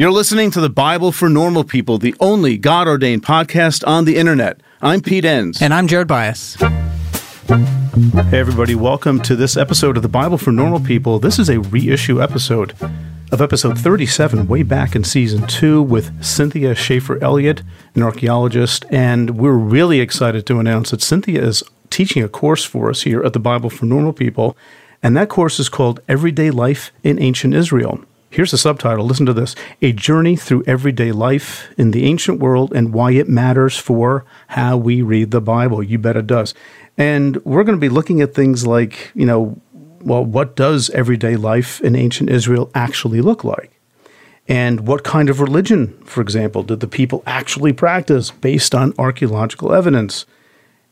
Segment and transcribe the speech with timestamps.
[0.00, 4.16] You're listening to the Bible for Normal People, the only God ordained podcast on the
[4.16, 4.62] internet.
[4.80, 5.60] I'm Pete Enns.
[5.60, 6.56] And I'm Jared Byas.
[8.30, 11.18] Hey, everybody, welcome to this episode of the Bible for Normal People.
[11.18, 12.74] This is a reissue episode
[13.30, 17.62] of episode 37, way back in season two, with Cynthia Shafer-Elliott,
[17.94, 18.86] an archaeologist.
[18.88, 23.22] And we're really excited to announce that Cynthia is teaching a course for us here
[23.22, 24.56] at the Bible for Normal People.
[25.02, 28.02] And that course is called Everyday Life in Ancient Israel.
[28.32, 29.04] Here's the subtitle.
[29.04, 33.28] Listen to this A Journey Through Everyday Life in the Ancient World and Why It
[33.28, 35.82] Matters for How We Read the Bible.
[35.82, 36.54] You bet it does.
[36.96, 41.34] And we're going to be looking at things like, you know, well, what does everyday
[41.34, 43.72] life in ancient Israel actually look like?
[44.46, 49.72] And what kind of religion, for example, did the people actually practice based on archaeological
[49.72, 50.24] evidence?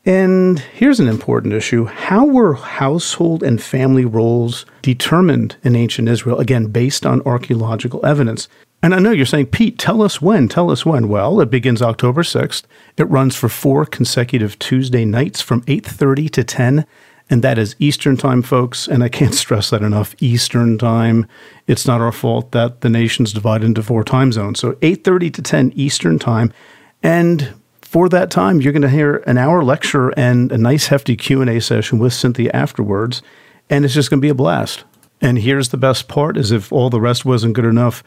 [0.05, 6.39] And here's an important issue how were household and family roles determined in ancient Israel,
[6.39, 8.47] again, based on archaeological evidence?
[8.81, 11.09] And I know you're saying, Pete, tell us when, tell us when.
[11.09, 12.63] Well, it begins October 6th.
[12.95, 16.85] It runs for four consecutive Tuesday nights from 8.30 to 10,
[17.29, 18.87] and that is Eastern time, folks.
[18.87, 21.27] And I can't stress that enough, Eastern time.
[21.67, 24.59] It's not our fault that the nation's divided into four time zones.
[24.61, 26.53] So 8.30 to 10 Eastern time.
[27.03, 27.53] And
[27.89, 31.59] for that time, you're going to hear an hour lecture and a nice hefty Q&A
[31.59, 33.23] session with Cynthia afterwards,
[33.67, 34.83] and it's just going to be a blast.
[35.21, 38.03] And here's the best part is if all the rest wasn't good enough,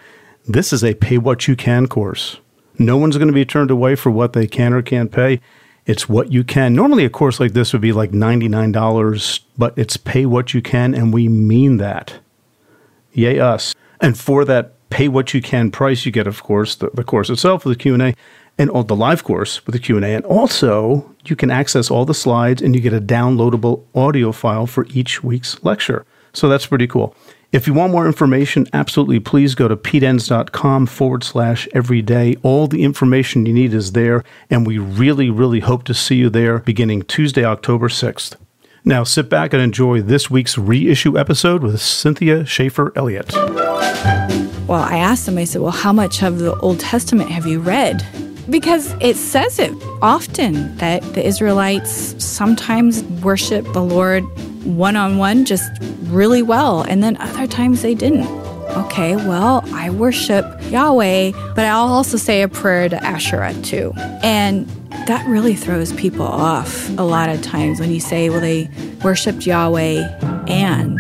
[0.47, 2.39] this is a pay what you can course.
[2.79, 5.41] No one's going to be turned away for what they can or can't pay.
[5.85, 6.77] It's what you can.
[6.77, 10.95] Normally, a course like this would be like $99, but it's pay what you can,
[10.95, 12.21] and we mean that.
[13.15, 13.75] Yay, us.
[14.01, 17.31] And for that pay what you can price, you get, of course, the, the course
[17.31, 18.15] itself with the Q&A,
[18.59, 22.15] and all the live course with the Q&A and also you can access all the
[22.15, 26.05] slides and you get a downloadable audio file for each week's lecture.
[26.33, 27.15] So that's pretty cool.
[27.53, 32.37] If you want more information, absolutely please go to peteenns.com forward slash everyday.
[32.43, 36.31] All the information you need is there, and we really, really hope to see you
[36.31, 38.37] there beginning Tuesday, October 6th.
[38.87, 43.33] Now sit back and enjoy this week's reissue episode with Cynthia Shafer-Elliott.
[44.67, 47.61] Well, I asked them, I said, Well, how much of the Old Testament have you
[47.61, 48.03] read?
[48.51, 49.73] Because it says it
[50.03, 54.25] often that the Israelites sometimes worship the Lord
[54.65, 55.71] one on one just
[56.05, 58.27] really well, and then other times they didn't.
[58.77, 63.93] Okay, well, I worship Yahweh, but I'll also say a prayer to Asherah too.
[64.23, 64.67] And
[65.07, 68.71] that really throws people off a lot of times when you say, well, they
[69.05, 70.09] worshiped Yahweh
[70.49, 70.99] and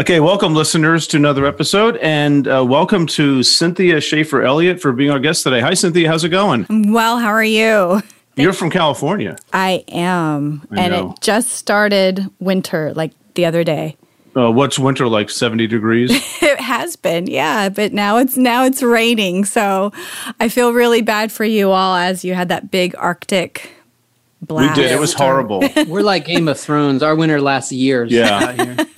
[0.00, 5.18] Okay, welcome listeners to another episode, and uh, welcome to Cynthia Shafer-Elliott for being our
[5.18, 5.60] guest today.
[5.60, 6.08] Hi, Cynthia.
[6.08, 6.64] How's it going?
[6.90, 8.00] Well, how are you?
[8.34, 9.36] You're from California.
[9.52, 11.10] I am, I and know.
[11.10, 13.98] it just started winter like the other day.
[14.34, 15.28] Uh, what's winter like?
[15.28, 16.10] Seventy degrees.
[16.42, 19.44] it has been, yeah, but now it's now it's raining.
[19.44, 19.92] So
[20.40, 23.70] I feel really bad for you all as you had that big Arctic
[24.40, 24.78] blast.
[24.78, 24.92] We did.
[24.92, 25.62] It was horrible.
[25.86, 27.02] We're like Game of Thrones.
[27.02, 28.10] Our winter lasts years.
[28.10, 28.86] Yeah.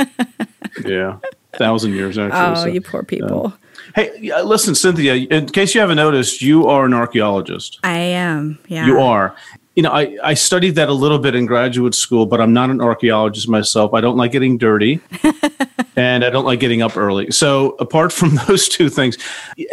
[0.85, 1.19] yeah,
[1.55, 2.41] thousand years actually.
[2.41, 3.47] Oh, so, you poor people.
[3.47, 3.51] Uh,
[3.95, 5.15] hey, listen, Cynthia.
[5.15, 7.79] In case you haven't noticed, you are an archaeologist.
[7.85, 8.59] I am.
[8.69, 9.37] Yeah, you are.
[9.75, 12.69] You know, I, I studied that a little bit in graduate school, but I'm not
[12.69, 13.95] an archaeologist myself.
[13.95, 15.01] I don't like getting dirty,
[15.97, 17.31] and I don't like getting up early.
[17.31, 19.17] So, apart from those two things,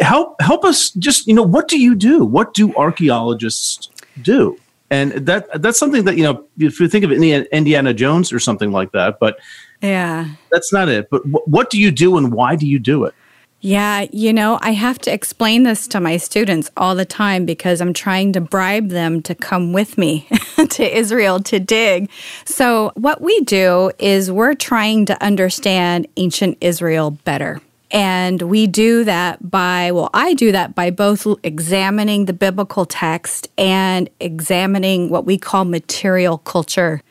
[0.00, 0.90] help help us.
[0.92, 2.24] Just you know, what do you do?
[2.24, 3.90] What do archaeologists
[4.22, 4.58] do?
[4.90, 8.72] And that that's something that you know, if you think of Indiana Jones or something
[8.72, 9.38] like that, but
[9.82, 10.28] yeah.
[10.50, 11.08] That's not it.
[11.10, 13.14] But w- what do you do and why do you do it?
[13.62, 17.82] Yeah, you know, I have to explain this to my students all the time because
[17.82, 20.26] I'm trying to bribe them to come with me
[20.70, 22.08] to Israel to dig.
[22.46, 27.60] So, what we do is we're trying to understand ancient Israel better.
[27.90, 33.48] And we do that by, well, I do that by both examining the biblical text
[33.58, 37.02] and examining what we call material culture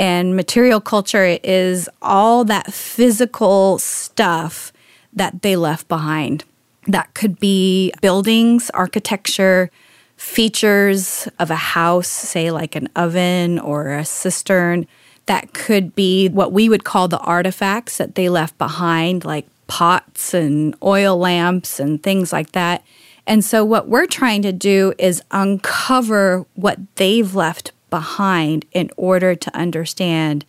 [0.00, 4.72] and material culture is all that physical stuff
[5.12, 6.42] that they left behind.
[6.86, 9.70] That could be buildings, architecture,
[10.16, 14.86] features of a house, say like an oven or a cistern.
[15.26, 20.32] That could be what we would call the artifacts that they left behind, like pots
[20.32, 22.82] and oil lamps and things like that.
[23.26, 29.34] And so, what we're trying to do is uncover what they've left behind in order
[29.34, 30.44] to understand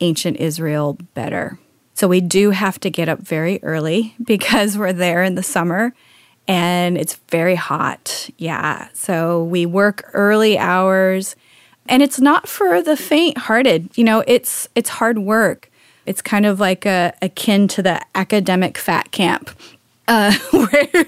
[0.00, 1.58] ancient Israel better.
[1.94, 5.94] So we do have to get up very early because we're there in the summer
[6.48, 8.28] and it's very hot.
[8.36, 8.88] Yeah.
[8.94, 11.36] So we work early hours
[11.88, 13.96] and it's not for the faint-hearted.
[13.96, 15.70] You know, it's it's hard work.
[16.04, 19.50] It's kind of like a, akin to the academic fat camp
[20.08, 21.04] uh, where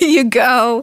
[0.00, 0.82] you go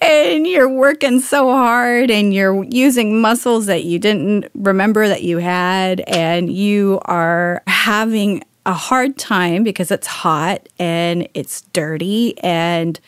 [0.00, 5.38] and you're working so hard and you're using muscles that you didn't remember that you
[5.38, 12.98] had, and you are having a hard time because it's hot and it's dirty and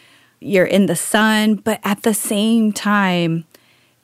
[0.41, 3.44] you're in the sun, but at the same time,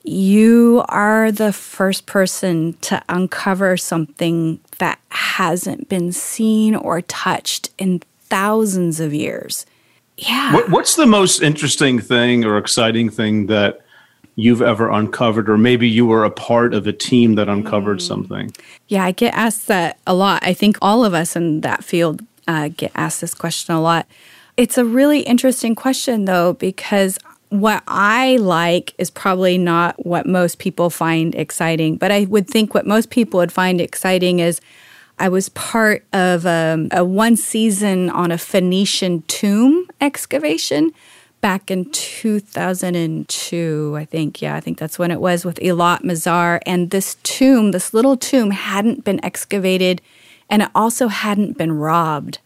[0.03, 8.01] you are the first person to uncover something that hasn't been seen or touched in
[8.19, 9.65] thousands of years.
[10.17, 10.53] Yeah.
[10.53, 13.81] What, what's the most interesting thing or exciting thing that
[14.35, 18.01] you've ever uncovered, or maybe you were a part of a team that uncovered mm.
[18.01, 18.51] something?
[18.87, 20.43] Yeah, I get asked that a lot.
[20.43, 24.07] I think all of us in that field uh, get asked this question a lot.
[24.57, 27.17] It's a really interesting question, though, because
[27.49, 32.73] what I like is probably not what most people find exciting, but I would think
[32.73, 34.59] what most people would find exciting is
[35.19, 40.91] I was part of um, a one season on a Phoenician tomb excavation
[41.39, 44.41] back in 2002, I think.
[44.41, 46.59] Yeah, I think that's when it was with Eilat Mazar.
[46.65, 50.01] And this tomb, this little tomb, hadn't been excavated
[50.49, 52.39] and it also hadn't been robbed.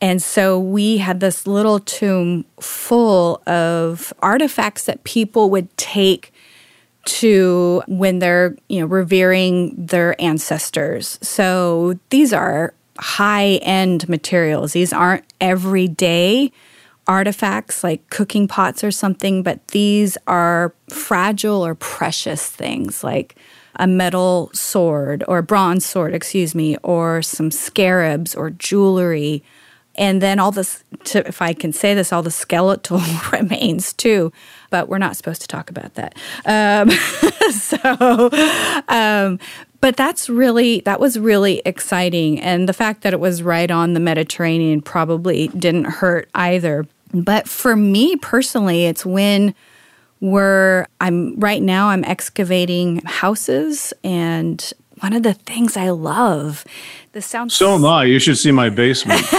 [0.00, 6.31] And so we had this little tomb full of artifacts that people would take
[7.04, 11.18] to when they're, you know, revering their ancestors.
[11.22, 14.72] So these are high end materials.
[14.72, 16.52] These aren't everyday
[17.06, 23.36] artifacts like cooking pots or something, but these are fragile or precious things like
[23.76, 29.42] a metal sword or bronze sword, excuse me, or some scarabs or jewelry
[29.94, 33.00] and then all this to, if i can say this all the skeletal
[33.32, 34.32] remains too
[34.72, 36.16] but we're not supposed to talk about that.
[36.46, 36.90] Um,
[37.52, 38.30] so
[38.88, 39.38] um,
[39.80, 42.40] but that's really that was really exciting.
[42.40, 46.86] And the fact that it was right on the mediterranean probably didn't hurt either.
[47.14, 49.54] But for me personally it's when
[50.20, 54.72] we're i'm right now i'm excavating houses and
[55.02, 56.64] one of the things i love
[57.12, 59.24] this sounds so am i you should see my basement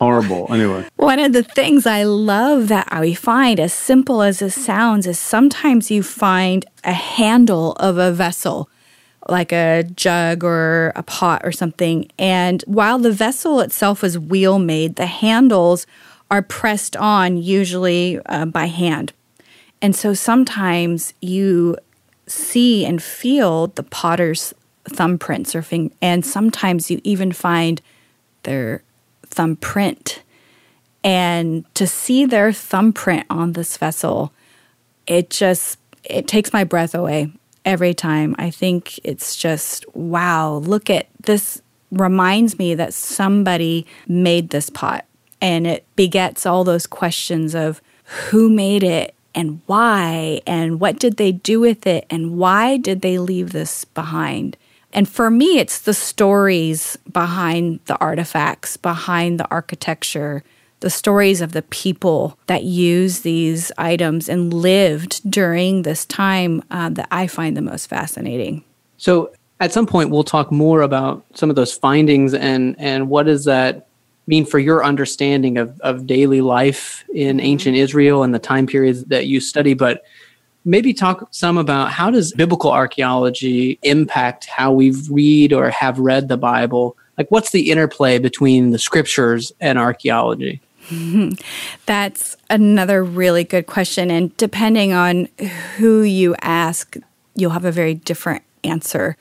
[0.00, 0.46] horrible.
[0.52, 5.06] Anyway, one of the things I love that I find, as simple as it sounds,
[5.06, 8.68] is sometimes you find a handle of a vessel.
[9.28, 12.08] Like a jug or a pot or something.
[12.16, 15.84] And while the vessel itself is wheel made, the handles
[16.30, 19.12] are pressed on usually uh, by hand.
[19.82, 21.76] And so sometimes you
[22.26, 27.80] see and feel the potter's thumbprints or fing- and sometimes you even find
[28.42, 28.82] their
[29.26, 30.22] thumbprint.
[31.02, 34.32] And to see their thumbprint on this vessel,
[35.06, 37.32] it just it takes my breath away
[37.64, 38.34] every time.
[38.38, 41.60] I think it's just wow, look at this
[41.92, 45.04] reminds me that somebody made this pot
[45.40, 51.16] and it begets all those questions of who made it and why and what did
[51.18, 54.56] they do with it and why did they leave this behind
[54.96, 60.42] and for me, it's the stories behind the artifacts, behind the architecture,
[60.80, 66.88] the stories of the people that use these items and lived during this time uh,
[66.88, 68.64] that I find the most fascinating.
[68.96, 73.24] So, at some point, we'll talk more about some of those findings and, and what
[73.24, 73.85] does that
[74.26, 77.46] mean for your understanding of, of daily life in mm-hmm.
[77.46, 79.74] ancient Israel and the time periods that you study.
[79.74, 80.02] But
[80.64, 86.28] maybe talk some about how does biblical archaeology impact how we read or have read
[86.28, 86.96] the Bible?
[87.16, 90.60] Like what's the interplay between the scriptures and archaeology?
[91.86, 94.10] That's another really good question.
[94.10, 95.28] And depending on
[95.76, 96.96] who you ask,
[97.34, 99.16] you'll have a very different answer.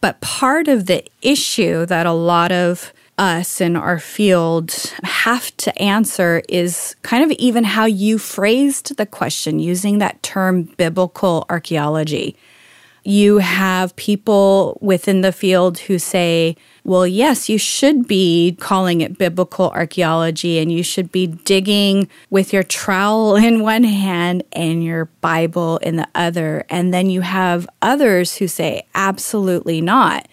[0.00, 4.72] But part of the issue that a lot of us in our field
[5.02, 10.62] have to answer is kind of even how you phrased the question using that term
[10.62, 12.36] biblical archaeology.
[13.04, 19.18] You have people within the field who say, well, yes, you should be calling it
[19.18, 25.06] biblical archaeology and you should be digging with your trowel in one hand and your
[25.20, 26.64] Bible in the other.
[26.68, 30.28] And then you have others who say, absolutely not,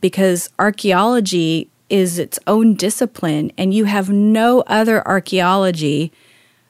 [0.00, 6.12] because archaeology is its own discipline, and you have no other archaeology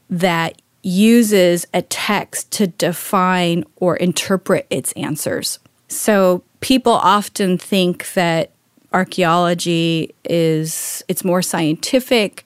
[0.08, 5.58] that uses a text to define or interpret its answers.
[5.88, 8.50] So people often think that
[8.92, 12.44] archaeology is it's more scientific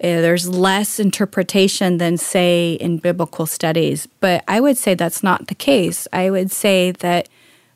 [0.00, 5.46] uh, there's less interpretation than say in biblical studies but i would say that's not
[5.46, 7.28] the case i would say that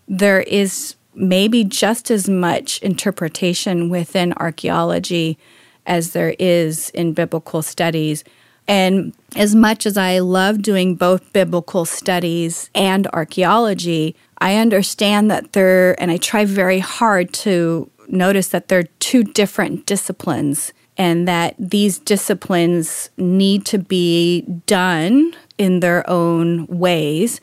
[0.09, 5.39] there is maybe just as much interpretation within archaeology
[5.87, 8.25] as there is in biblical studies.
[8.69, 15.53] And as much as I love doing both biblical studies and archaeology, I understand that
[15.53, 21.55] they're, and I try very hard to notice that they're two different disciplines and that
[21.59, 27.41] these disciplines need to be done in their own ways.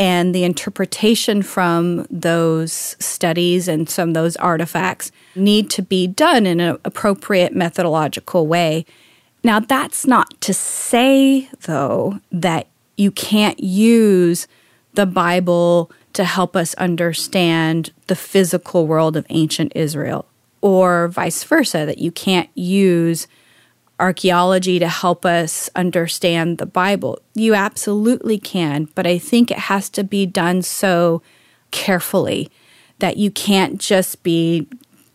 [0.00, 6.46] And the interpretation from those studies and some of those artifacts need to be done
[6.46, 8.86] in an appropriate methodological way.
[9.44, 14.48] Now, that's not to say, though, that you can't use
[14.94, 20.24] the Bible to help us understand the physical world of ancient Israel,
[20.62, 23.28] or vice versa, that you can't use
[24.00, 27.18] archaeology to help us understand the Bible.
[27.34, 31.22] You absolutely can, but I think it has to be done so
[31.70, 32.50] carefully
[32.98, 34.66] that you can't just be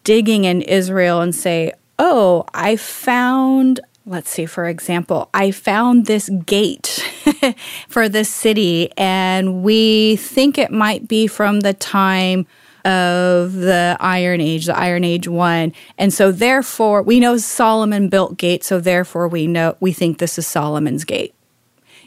[0.03, 6.29] digging in Israel and say, oh, I found let's see, for example, I found this
[6.29, 7.03] gate
[7.89, 12.45] for this city, and we think it might be from the time
[12.85, 15.73] of the Iron Age, the Iron Age one.
[15.97, 20.37] And so therefore we know Solomon built gate, so therefore we know we think this
[20.37, 21.33] is Solomon's gate.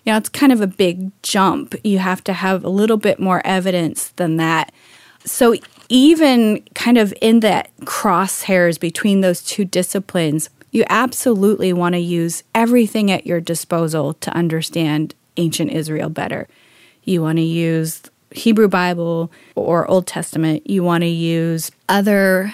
[0.05, 1.75] You know, it's kind of a big jump.
[1.85, 4.73] You have to have a little bit more evidence than that.
[5.25, 5.57] So
[5.89, 12.45] even kind of in that crosshairs between those two disciplines, you absolutely want to use
[12.55, 16.47] everything at your disposal to understand ancient Israel better.
[17.03, 20.69] You want to use Hebrew Bible or Old Testament.
[20.69, 22.53] You want to use other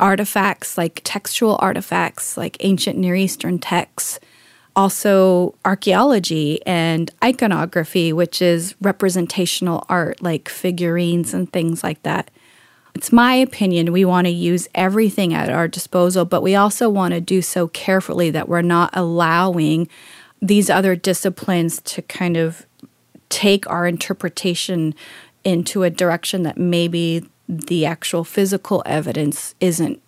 [0.00, 4.18] artifacts like textual artifacts like ancient Near Eastern texts.
[4.76, 12.28] Also, archaeology and iconography, which is representational art like figurines and things like that.
[12.96, 17.14] It's my opinion we want to use everything at our disposal, but we also want
[17.14, 19.88] to do so carefully that we're not allowing
[20.40, 22.66] these other disciplines to kind of
[23.34, 24.94] take our interpretation
[25.42, 30.00] into a direction that maybe the actual physical evidence isn't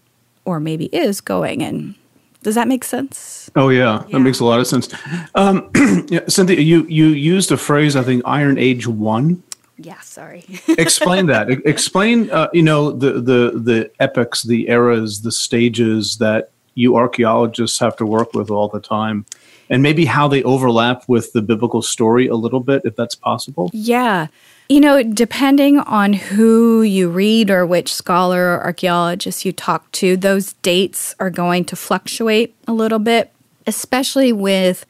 [0.45, 1.97] or maybe is going in.
[2.45, 3.51] Does that make sense?
[3.57, 4.13] Oh yeah, yeah.
[4.13, 4.89] that makes a lot of sense.
[5.35, 5.69] Um,
[6.09, 9.43] yeah, Cynthia, you you used a phrase I think Iron Age one
[9.79, 10.43] yeah sorry
[10.79, 16.51] explain that explain uh, you know the the the epochs the eras the stages that
[16.75, 19.27] you archaeologists have to work with all the time
[19.69, 23.71] and maybe how they overlap with the biblical story a little bit if that's possible?
[23.73, 24.29] Yeah.
[24.69, 30.17] You know depending on who you read or which scholar or archaeologist you talk to
[30.17, 33.33] those dates are going to fluctuate a little bit
[33.67, 34.87] especially with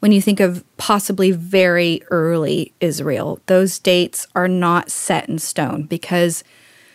[0.00, 5.82] when you think of possibly very early Israel, those dates are not set in stone
[5.82, 6.42] because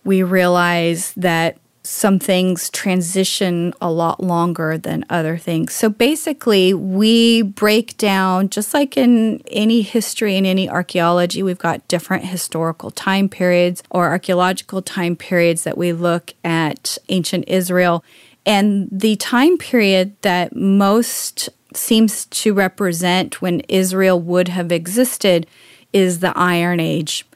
[0.04, 5.72] we realize that some things transition a lot longer than other things.
[5.72, 11.86] So basically, we break down, just like in any history and any archaeology, we've got
[11.88, 18.04] different historical time periods or archaeological time periods that we look at ancient Israel.
[18.44, 25.46] And the time period that most seems to represent when Israel would have existed
[25.92, 27.26] is the Iron Age.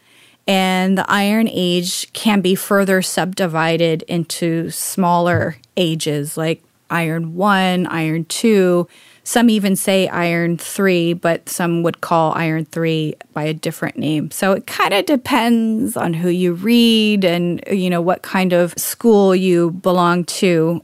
[0.50, 8.25] And the Iron Age can be further subdivided into smaller ages like Iron 1, Iron
[8.25, 8.88] 2.
[9.23, 14.33] Some even say Iron 3, but some would call Iron 3 by a different name.
[14.33, 18.75] So it kind of depends on who you read and you know what kind of
[18.76, 20.83] school you belong to.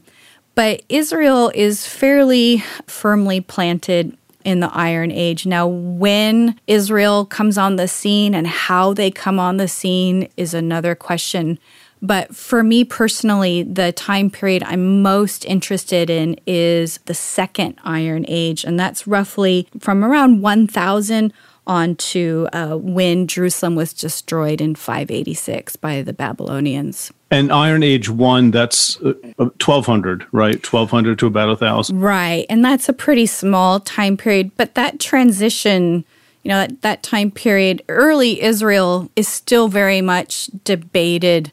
[0.55, 5.45] But Israel is fairly firmly planted in the Iron Age.
[5.45, 10.53] Now, when Israel comes on the scene and how they come on the scene is
[10.53, 11.59] another question.
[12.01, 18.25] But for me personally, the time period I'm most interested in is the Second Iron
[18.27, 21.33] Age, and that's roughly from around 1000
[21.65, 27.11] on to uh, when Jerusalem was destroyed in 586 by the Babylonians.
[27.29, 30.55] And Iron Age 1, that's uh, 1200, right?
[30.55, 31.99] 1200 to about a 1000.
[31.99, 32.45] Right.
[32.49, 34.51] And that's a pretty small time period.
[34.55, 36.05] But that transition,
[36.43, 41.51] you know, that, that time period, early Israel is still very much debated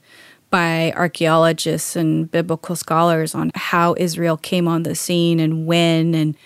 [0.49, 6.37] by archaeologists and biblical scholars on how Israel came on the scene and when and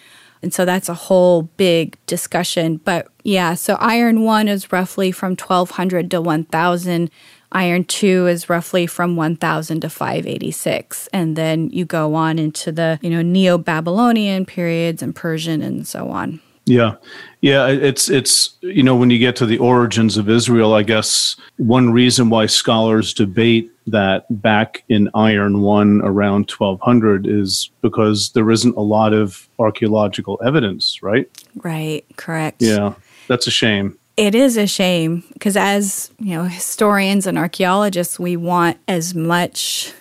[0.43, 2.77] and so that's a whole big discussion.
[2.79, 7.11] But yeah, so iron 1 is roughly from 1200 to 1000.
[7.53, 11.09] Iron 2 is roughly from 1000 to 586.
[11.13, 16.11] And then you go on into the, you know, Neo-Babylonian periods and Persian and so
[16.11, 16.41] on.
[16.67, 16.97] Yeah.
[17.41, 21.37] Yeah, it's it's you know when you get to the origins of Israel, I guess
[21.57, 28.51] one reason why scholars debate that back in Iron 1 around 1200 is because there
[28.51, 31.31] isn't a lot of archaeological evidence, right?
[31.57, 32.61] Right, correct.
[32.61, 32.95] Yeah,
[33.29, 33.98] that's a shame.
[34.19, 39.93] It is a shame because, as you know, historians and archaeologists, we want as much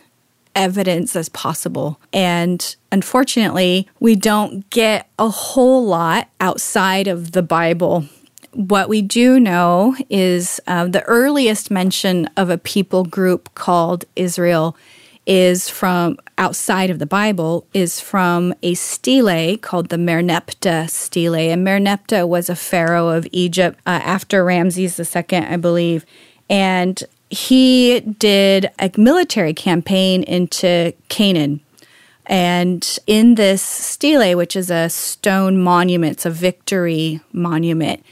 [0.55, 1.99] evidence as possible.
[2.11, 8.05] And unfortunately, we don't get a whole lot outside of the Bible.
[8.53, 14.75] What we do know is uh, the earliest mention of a people group called Israel
[15.27, 21.51] is from outside of the Bible is from a stele called the Merneptah stele.
[21.51, 26.05] And Merneptah was a pharaoh of Egypt uh, after Ramses II, I believe.
[26.49, 31.59] And he did a military campaign into Canaan.
[32.25, 38.03] And in this stele, which is a stone monument, it's a victory monument,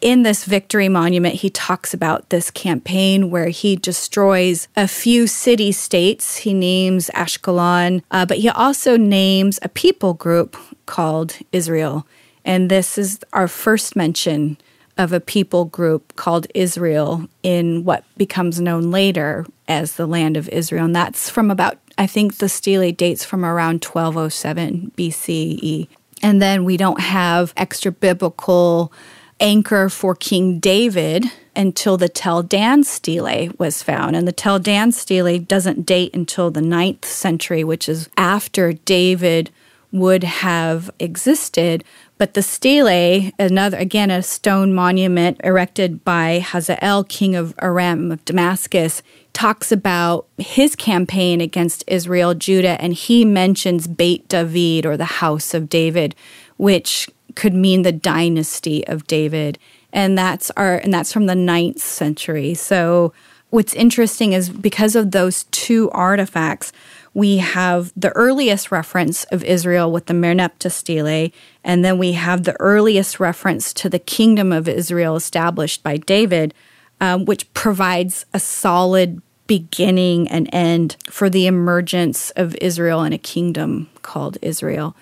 [0.00, 5.72] in this victory monument, he talks about this campaign where he destroys a few city
[5.72, 6.38] states.
[6.38, 12.06] He names Ashkelon, uh, but he also names a people group called Israel.
[12.44, 14.56] And this is our first mention
[14.96, 20.48] of a people group called Israel in what becomes known later as the land of
[20.48, 20.86] Israel.
[20.86, 25.88] And that's from about, I think the stele dates from around 1207 BCE.
[26.22, 28.92] And then we don't have extra biblical
[29.40, 34.16] anchor for King David until the Tel Dan stele was found.
[34.16, 39.50] And the Tel Dan stele doesn't date until the ninth century, which is after David
[39.92, 41.82] would have existed.
[42.18, 48.24] But the stele, another again a stone monument erected by Hazael, king of Aram of
[48.24, 55.04] Damascus, talks about his campaign against Israel, Judah, and he mentions Beit David or the
[55.04, 56.14] house of David,
[56.60, 59.58] which could mean the dynasty of David.
[59.94, 62.52] And that's our and that's from the ninth century.
[62.52, 63.14] So
[63.48, 66.70] what's interesting is because of those two artifacts,
[67.14, 71.30] we have the earliest reference of Israel with the Merneptah stele,
[71.64, 76.52] and then we have the earliest reference to the kingdom of Israel established by David,
[77.00, 83.18] um, which provides a solid beginning and end for the emergence of Israel and a
[83.18, 84.94] kingdom called Israel.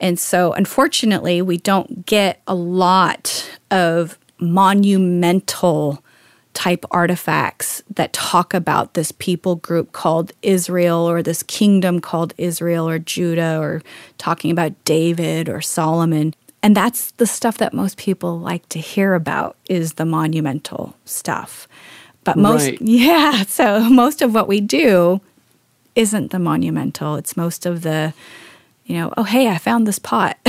[0.00, 6.02] And so, unfortunately, we don't get a lot of monumental
[6.54, 12.88] type artifacts that talk about this people group called Israel or this kingdom called Israel
[12.88, 13.82] or Judah or
[14.18, 16.32] talking about David or Solomon.
[16.62, 21.68] And that's the stuff that most people like to hear about is the monumental stuff.
[22.22, 22.80] But most right.
[22.80, 25.20] yeah, so most of what we do
[25.94, 27.16] isn't the monumental.
[27.16, 28.14] It's most of the
[28.84, 30.38] you know, oh hey, I found this pot.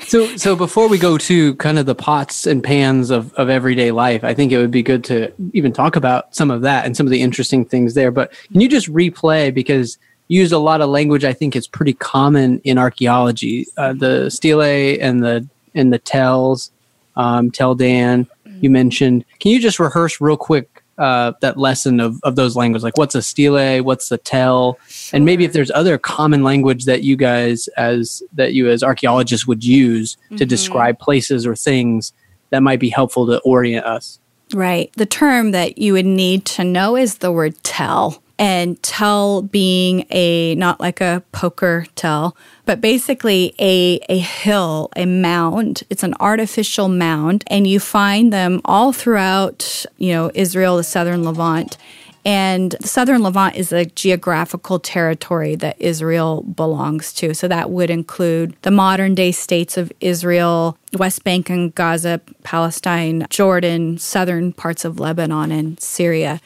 [0.00, 3.90] so so before we go to kind of the pots and pans of, of everyday
[3.90, 6.96] life, I think it would be good to even talk about some of that and
[6.96, 8.10] some of the interesting things there.
[8.10, 9.98] But can you just replay because
[10.28, 13.66] you use a lot of language I think is pretty common in archaeology.
[13.76, 16.70] Uh, the stele and the and the tells,
[17.16, 18.28] um, Tel Dan
[18.60, 19.24] you mentioned.
[19.40, 23.14] Can you just rehearse real quick uh, that lesson of, of those languages like what's
[23.14, 24.78] a stele what's a tell?
[25.12, 29.46] And maybe if there's other common language that you guys as that you as archaeologists
[29.46, 30.36] would use mm-hmm.
[30.36, 32.12] to describe places or things
[32.50, 34.20] that might be helpful to orient us.
[34.52, 34.92] Right.
[34.96, 40.06] The term that you would need to know is the word tell and tell being
[40.10, 46.14] a not like a poker tell but basically a a hill a mound it's an
[46.18, 51.76] artificial mound and you find them all throughout you know Israel the southern Levant
[52.24, 57.32] and the southern Levant is a geographical territory that Israel belongs to.
[57.32, 63.26] So that would include the modern day states of Israel, West Bank and Gaza, Palestine,
[63.30, 66.40] Jordan, southern parts of Lebanon, and Syria.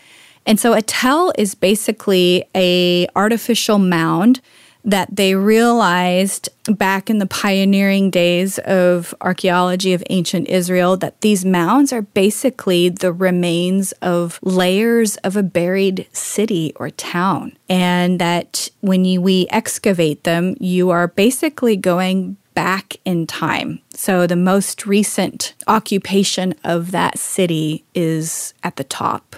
[0.46, 4.40] And so a tell is basically a artificial mound
[4.84, 11.44] that they realized back in the pioneering days of archaeology of ancient Israel that these
[11.44, 17.56] mounds are basically the remains of layers of a buried city or town.
[17.68, 23.80] And that when you, we excavate them, you are basically going back in time.
[23.94, 29.36] So the most recent occupation of that city is at the top.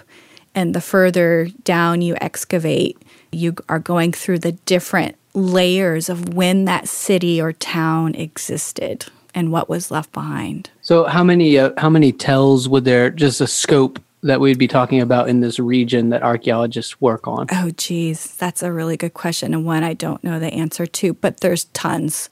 [0.56, 6.64] And the further down you excavate, you are going through the different layers of when
[6.64, 10.70] that city or town existed and what was left behind.
[10.80, 14.66] So, how many uh, how many tells would there just a scope that we'd be
[14.66, 17.46] talking about in this region that archaeologists work on?
[17.52, 21.12] Oh, geez, that's a really good question and one I don't know the answer to.
[21.12, 22.30] But there's tons.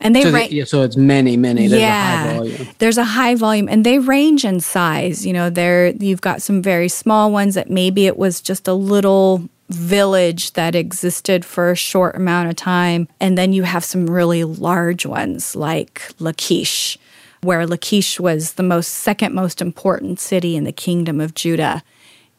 [0.00, 1.68] And they so, ra- the, yeah, so it's many, many.
[1.68, 2.68] There's yeah, a high volume.
[2.78, 5.26] There's a high volume and they range in size.
[5.26, 8.74] You know, there you've got some very small ones that maybe it was just a
[8.74, 13.08] little village that existed for a short amount of time.
[13.20, 16.98] And then you have some really large ones like Lachish,
[17.42, 21.82] where Lachish was the most second most important city in the kingdom of Judah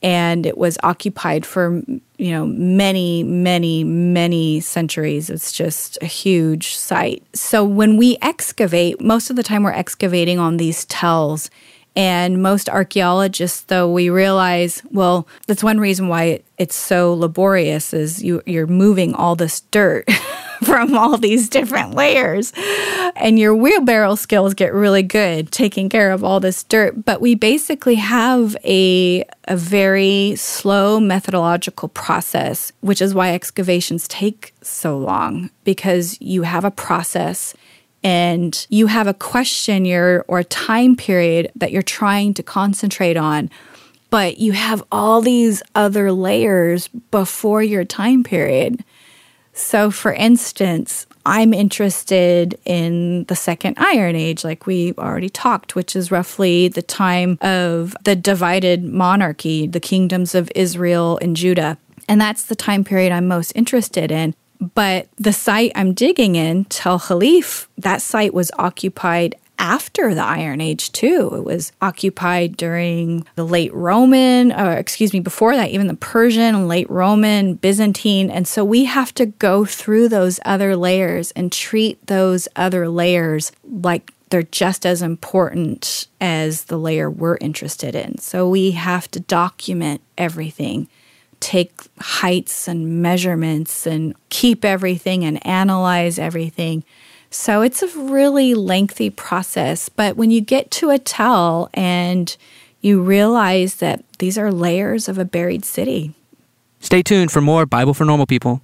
[0.02, 1.82] and it was occupied for
[2.18, 5.30] you know many many many centuries.
[5.30, 7.24] It's just a huge site.
[7.34, 11.50] So when we excavate most of the time we're excavating on these tells
[11.98, 18.24] and most archaeologists though we realize well that's one reason why it's so laborious is
[18.24, 20.10] you, you're moving all this dirt
[20.64, 22.52] from all these different layers.
[23.16, 27.06] And your wheelbarrow skills get really good taking care of all this dirt.
[27.06, 34.54] But we basically have a, a very slow methodological process, which is why excavations take
[34.62, 37.54] so long because you have a process
[38.04, 43.18] and you have a question your or a time period that you're trying to concentrate
[43.18, 43.50] on
[44.10, 48.84] but you have all these other layers before your time period
[49.58, 55.96] so, for instance, I'm interested in the Second Iron Age, like we already talked, which
[55.96, 61.80] is roughly the time of the divided monarchy, the kingdoms of Israel and Judah.
[62.08, 64.36] And that's the time period I'm most interested in.
[64.60, 70.62] But the site I'm digging in, Tel Halif, that site was occupied after the Iron
[70.62, 71.32] Age, too.
[71.36, 76.68] It was occupied during the late Roman, or excuse me, before that, even the Persian,
[76.68, 78.30] late Roman, Byzantine.
[78.30, 83.52] And so we have to go through those other layers and treat those other layers
[83.64, 88.18] like they're just as important as the layer we're interested in.
[88.18, 90.88] So we have to document everything
[91.40, 96.84] take heights and measurements and keep everything and analyze everything.
[97.30, 99.90] So it's a really lengthy process.
[99.90, 102.36] But when you get to a tell and
[102.82, 106.14] you realize that these are layers of a buried city.
[106.80, 108.62] Stay tuned for more Bible for Normal People.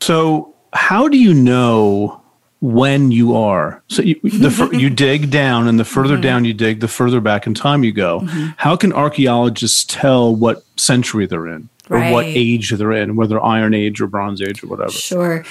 [0.00, 2.22] So, how do you know
[2.60, 3.82] when you are?
[3.88, 6.22] So, you, the, you dig down, and the further mm-hmm.
[6.22, 8.20] down you dig, the further back in time you go.
[8.20, 8.48] Mm-hmm.
[8.56, 11.68] How can archaeologists tell what century they're in?
[11.90, 12.12] or right.
[12.12, 14.90] what age they're in, whether Iron Age or Bronze Age or whatever.
[14.90, 15.44] Sure.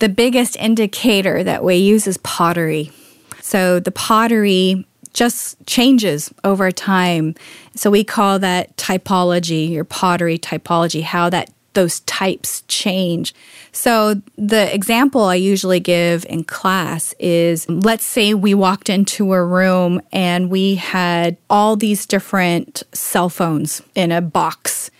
[0.00, 2.92] The biggest indicator that we use is pottery.
[3.40, 7.34] So the pottery just changes over time.
[7.74, 13.32] So we call that typology, your pottery typology, how that those types change.
[13.70, 19.44] So, the example I usually give in class is let's say we walked into a
[19.44, 24.90] room and we had all these different cell phones in a box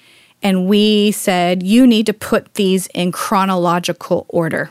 [0.41, 4.71] and we said, you need to put these in chronological order.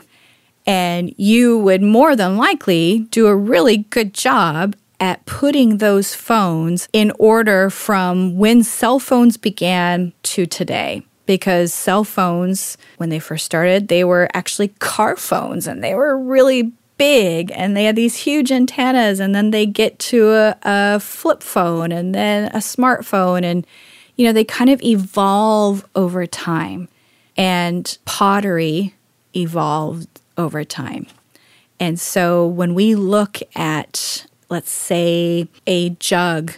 [0.66, 6.88] And you would more than likely do a really good job at putting those phones
[6.94, 11.02] in order from when cell phones began to today.
[11.28, 16.18] Because cell phones, when they first started, they were actually car phones and they were
[16.18, 19.20] really big and they had these huge antennas.
[19.20, 23.44] And then they get to a, a flip phone and then a smartphone.
[23.44, 23.66] And
[24.16, 26.88] you know, they kind of evolve over time.
[27.36, 28.94] And pottery
[29.36, 31.06] evolved over time.
[31.78, 36.54] And so when we look at, let's say, a jug,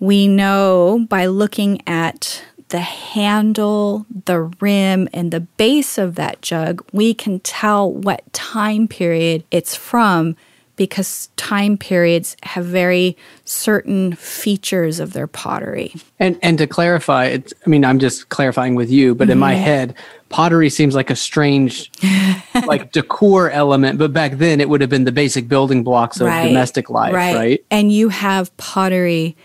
[0.00, 6.84] we know by looking at the handle, the rim, and the base of that jug,
[6.92, 10.36] we can tell what time period it's from
[10.76, 15.94] because time periods have very certain features of their pottery.
[16.18, 19.54] And and to clarify, it's I mean I'm just clarifying with you, but in my
[19.54, 19.64] mm-hmm.
[19.64, 19.94] head,
[20.28, 21.90] pottery seems like a strange
[22.66, 26.26] like decor element, but back then it would have been the basic building blocks of
[26.26, 27.34] right, domestic life, right.
[27.34, 27.64] right?
[27.70, 29.36] And you have pottery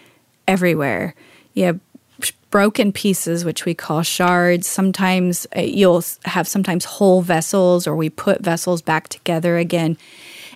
[0.47, 1.15] everywhere.
[1.53, 1.79] You have
[2.51, 8.09] broken pieces which we call shards sometimes uh, you'll have sometimes whole vessels or we
[8.09, 9.97] put vessels back together again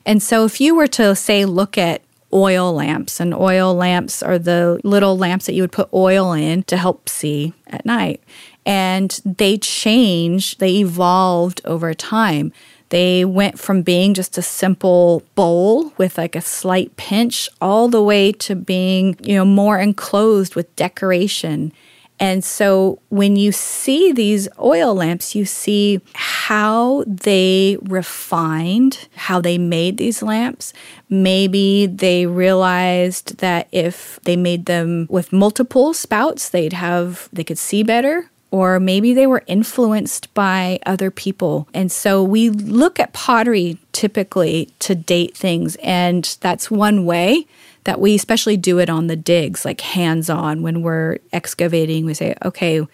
[0.05, 4.38] and so if you were to say, look at oil lamps, and oil lamps are
[4.38, 8.21] the little lamps that you would put oil in to help see at night.
[8.65, 12.51] And they changed, they evolved over time.
[12.89, 18.03] They went from being just a simple bowl with like a slight pinch all the
[18.03, 21.73] way to being, you know, more enclosed with decoration
[22.19, 29.58] and so when you see these oil lamps, you see how they refined how they
[29.58, 30.71] made these lamps.
[31.10, 37.58] Maybe they realized that if they made them with multiple spouts, they'd have they could
[37.58, 41.67] see better or maybe they were influenced by other people.
[41.73, 47.47] And so we look at pottery typically to date things, and that's one way
[47.86, 52.06] that we especially do it on the digs, like hands on when we're excavating.
[52.06, 52.86] We say, okay,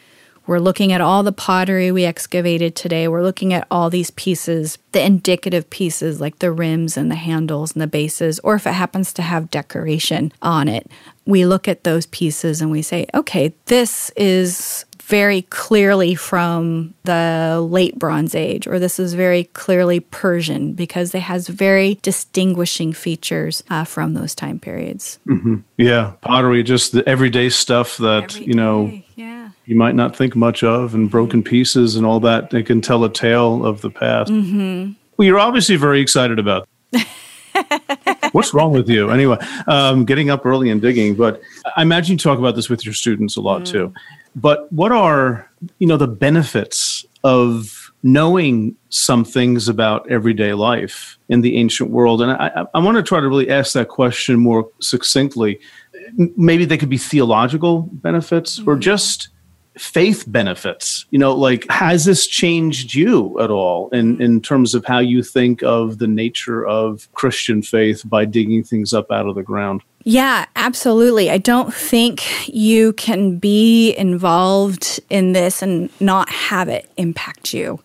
[0.48, 3.08] we're looking at all the pottery we excavated today.
[3.08, 7.74] We're looking at all these pieces, the indicative pieces like the rims and the handles
[7.74, 10.90] and the bases, or if it happens to have decoration on it.
[11.26, 17.68] We look at those pieces and we say, okay, this is very clearly from the
[17.70, 23.62] late Bronze Age, or this is very clearly Persian because it has very distinguishing features
[23.70, 25.20] uh, from those time periods.
[25.28, 25.58] Mm-hmm.
[25.76, 29.50] Yeah, pottery, just the everyday stuff that, Every you know, yeah.
[29.66, 32.52] you might not think much of, and broken pieces and all that.
[32.52, 34.32] They can tell a tale of the past.
[34.32, 34.94] Mm-hmm.
[35.18, 36.70] Well, you're obviously very excited about.
[38.32, 39.10] What's wrong with you?
[39.10, 41.16] Anyway, um, getting up early and digging.
[41.16, 41.42] But
[41.76, 43.94] I imagine you talk about this with your students a lot too.
[44.36, 51.42] But what are you know the benefits of knowing some things about everyday life in
[51.42, 52.22] the ancient world?
[52.22, 55.60] And I, I, want to try to really ask that question more succinctly.
[56.16, 58.80] Maybe they could be theological benefits or mm.
[58.80, 59.30] just
[59.78, 64.84] faith benefits you know like has this changed you at all in in terms of
[64.86, 69.36] how you think of the nature of christian faith by digging things up out of
[69.36, 71.30] the ground Yeah, absolutely.
[71.30, 77.80] I don't think you can be involved in this and not have it impact you.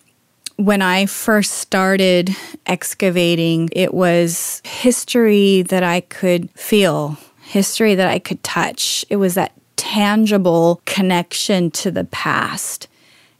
[0.56, 8.18] When I first started excavating, it was history that I could feel, history that I
[8.18, 9.04] could touch.
[9.10, 9.52] It was that
[9.96, 12.86] tangible connection to the past.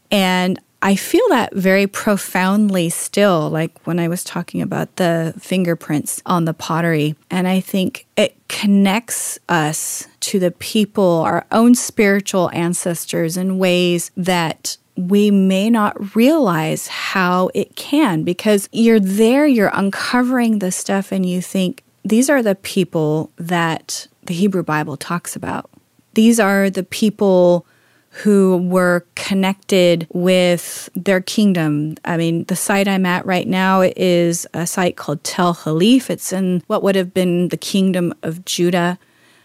[0.09, 6.19] And I feel that very profoundly still, like when I was talking about the fingerprints
[6.25, 7.15] on the pottery.
[7.29, 14.09] And I think it connects us to the people, our own spiritual ancestors, in ways
[14.17, 21.11] that we may not realize how it can because you're there, you're uncovering the stuff,
[21.11, 25.69] and you think, these are the people that the Hebrew Bible talks about.
[26.17, 27.67] These are the people
[28.09, 31.95] who were connected with their kingdom.
[32.05, 36.09] I mean, the site I'm at right now is a site called Tel Halif.
[36.09, 38.97] It's in what would have been the kingdom of Judah.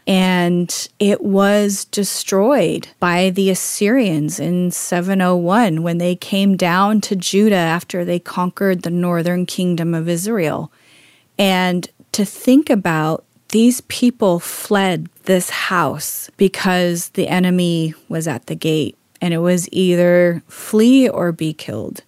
[0.07, 7.55] And it was destroyed by the Assyrians in 701 when they came down to Judah
[7.55, 10.73] after they conquered the northern kingdom of Israel.
[11.39, 18.55] And to think about these people fled this house because the enemy was at the
[18.55, 22.03] gate and it was either flee or be killed.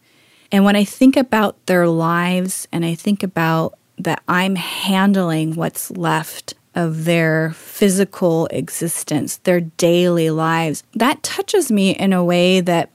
[0.50, 5.90] And when I think about their lives and I think about that I'm handling what's
[5.90, 12.90] left of their physical existence, their daily lives, that touches me in a way that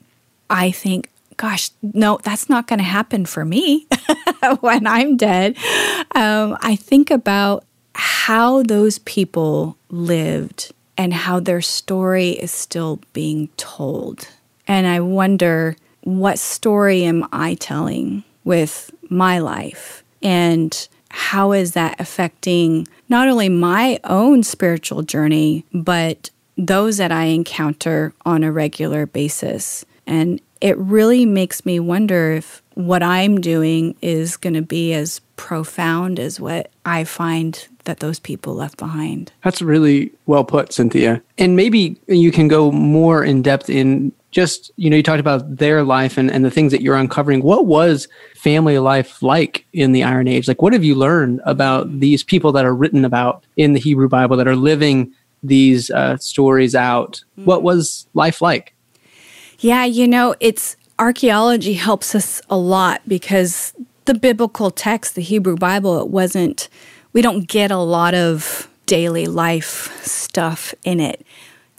[0.49, 3.87] I think, gosh, no, that's not going to happen for me
[4.59, 5.55] when I'm dead.
[6.15, 7.63] Um, I think about
[8.29, 14.27] how those people lived and how their story is still being told.
[14.67, 20.03] And I wonder what story am I telling with my life?
[20.21, 27.23] And how is that affecting not only my own spiritual journey, but those that I
[27.23, 29.83] encounter on a regular basis?
[30.05, 35.19] And it really makes me wonder if what I'm doing is going to be as
[35.35, 39.33] profound as what I find that those people left behind.
[39.43, 41.21] That's really well put, Cynthia.
[41.37, 45.57] And maybe you can go more in depth in just, you know, you talked about
[45.57, 47.41] their life and, and the things that you're uncovering.
[47.41, 50.47] What was family life like in the Iron Age?
[50.47, 54.07] Like, what have you learned about these people that are written about in the Hebrew
[54.07, 55.11] Bible that are living
[55.43, 57.25] these uh, stories out?
[57.35, 58.73] What was life like?
[59.59, 63.73] Yeah, you know, it's archaeology helps us a lot because
[64.05, 66.67] the biblical text, the Hebrew Bible, it wasn't,
[67.13, 71.25] we don't get a lot of daily life stuff in it.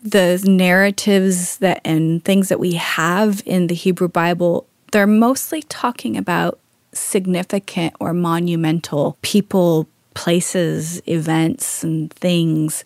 [0.03, 6.17] The narratives that and things that we have in the Hebrew Bible, they're mostly talking
[6.17, 6.59] about
[6.93, 12.85] significant or monumental people, places, events, and things.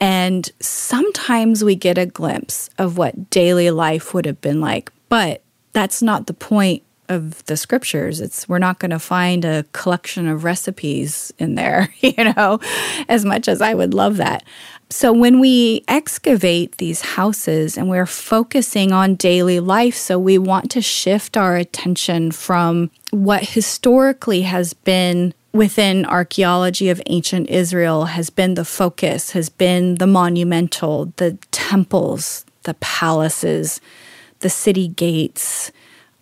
[0.00, 5.41] And sometimes we get a glimpse of what daily life would have been like, but
[5.72, 8.20] that's not the point of the scriptures.
[8.20, 12.60] It's we're not going to find a collection of recipes in there, you know,
[13.08, 14.44] as much as I would love that.
[14.88, 20.70] So when we excavate these houses and we're focusing on daily life, so we want
[20.72, 28.30] to shift our attention from what historically has been within archaeology of ancient Israel has
[28.30, 33.80] been the focus, has been the monumental, the temples, the palaces,
[34.42, 35.72] the city gates,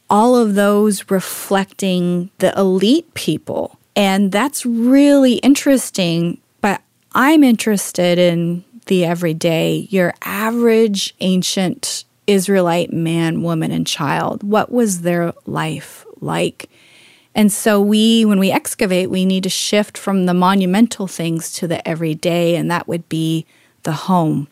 [0.09, 3.79] all of those reflecting the elite people.
[3.97, 6.41] And that's really interesting.
[6.61, 6.81] But
[7.13, 14.43] I'm interested in the everyday, your average ancient Israelite man, woman, and child.
[14.43, 16.71] What was their life like?
[17.35, 21.69] And so we when we excavate, we need to shift from the monumental things to
[21.69, 23.47] the everyday and that would be
[23.83, 24.49] the home.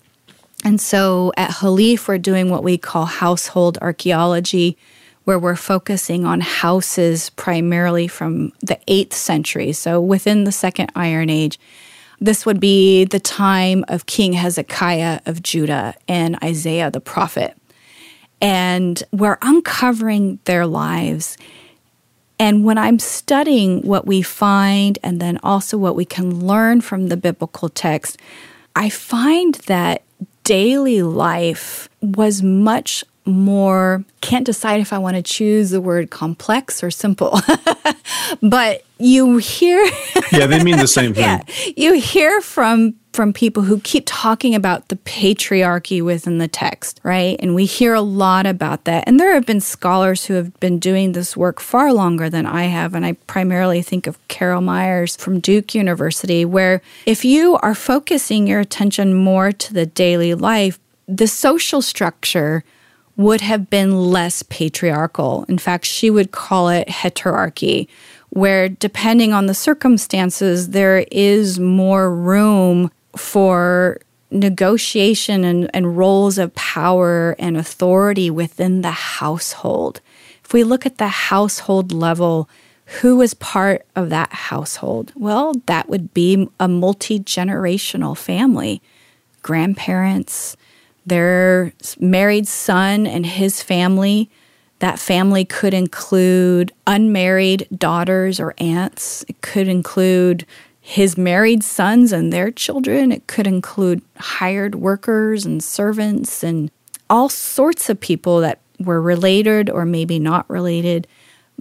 [0.64, 4.77] And so at Halif we're doing what we call household archaeology
[5.25, 11.29] where we're focusing on houses primarily from the 8th century, so within the second iron
[11.29, 11.61] age.
[12.18, 17.57] This would be the time of King Hezekiah of Judah and Isaiah the prophet.
[18.40, 21.37] And we're uncovering their lives
[22.38, 27.09] and when I'm studying what we find and then also what we can learn from
[27.09, 28.18] the biblical text,
[28.77, 30.03] I find that
[30.49, 36.83] daily life was much more can't decide if I want to choose the word complex
[36.83, 37.41] or simple.
[38.43, 39.79] but you hear
[40.33, 41.25] Yeah, they mean the same thing.
[41.29, 41.43] Yeah,
[41.77, 47.37] you hear from from people who keep talking about the patriarchy within the text, right?
[47.41, 49.03] And we hear a lot about that.
[49.09, 52.64] And there have been scholars who have been doing this work far longer than I
[52.64, 52.95] have.
[52.95, 58.47] And I primarily think of Carol Meyers from Duke University, where if you are focusing
[58.47, 62.62] your attention more to the daily life, the social structure
[63.19, 65.45] would have been less patriarchal.
[65.49, 67.89] In fact, she would call it heterarchy,
[68.31, 73.99] where depending on the circumstances, there is more room for
[74.31, 80.01] negotiation and, and roles of power and authority within the household.
[80.45, 82.49] If we look at the household level,
[83.01, 85.13] who is part of that household?
[85.17, 88.81] Well, that would be a multi generational family
[89.43, 90.57] grandparents,
[91.09, 94.31] their married son and his family.
[94.81, 99.25] That family could include unmarried daughters or aunts.
[99.29, 100.47] It could include
[100.81, 103.12] his married sons and their children.
[103.12, 106.71] It could include hired workers and servants and
[107.11, 111.07] all sorts of people that were related or maybe not related,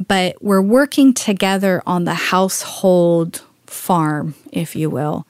[0.07, 5.25] but were working together on the household farm, if you will.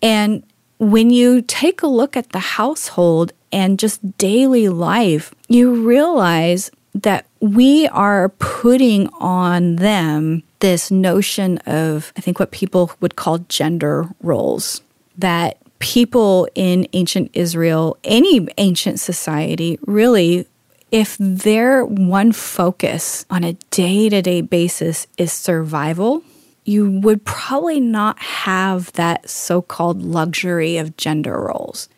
[0.00, 0.44] And
[0.78, 7.26] when you take a look at the household and just daily life, you realize that
[7.40, 14.08] we are putting on them this notion of, I think, what people would call gender
[14.20, 14.82] roles.
[15.16, 20.46] That people in ancient Israel, any ancient society, really,
[20.90, 26.22] if their one focus on a day to day basis is survival,
[26.64, 31.88] you would probably not have that so called luxury of gender roles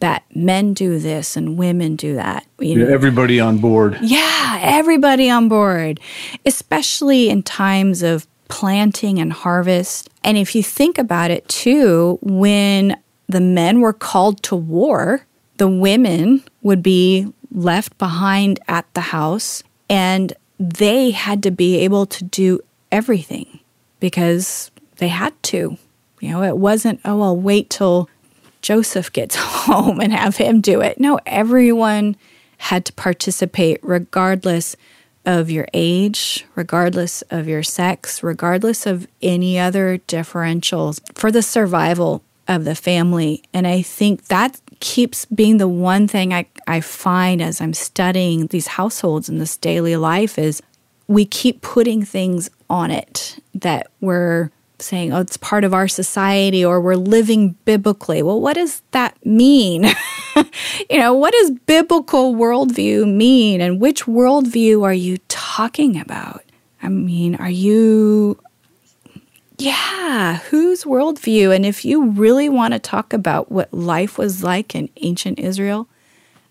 [0.00, 2.46] that men do this and women do that.
[2.58, 2.92] You know?
[2.92, 3.98] everybody on board.
[4.02, 6.00] Yeah, everybody on board,
[6.44, 10.10] especially in times of planting and harvest.
[10.22, 15.26] And if you think about it too, when the men were called to war,
[15.56, 22.06] the women would be left behind at the house and they had to be able
[22.06, 22.60] to do
[22.92, 23.60] everything
[24.00, 25.76] because they had to.
[26.20, 28.08] You know, it wasn't, oh, I'll wait till
[28.64, 30.98] Joseph gets home and have him do it.
[30.98, 32.16] No, everyone
[32.56, 34.74] had to participate regardless
[35.26, 42.22] of your age, regardless of your sex, regardless of any other differentials for the survival
[42.48, 43.42] of the family.
[43.52, 48.46] And I think that keeps being the one thing I, I find as I'm studying
[48.46, 50.62] these households and this daily life is
[51.06, 54.50] we keep putting things on it that we're
[54.84, 58.22] saying, oh, it's part of our society or we're living biblically.
[58.22, 59.84] Well, what does that mean?
[60.90, 63.60] you know, what does biblical worldview mean?
[63.60, 66.42] And which worldview are you talking about?
[66.82, 68.38] I mean, are you,
[69.58, 71.54] yeah, whose worldview?
[71.54, 75.88] And if you really want to talk about what life was like in ancient Israel,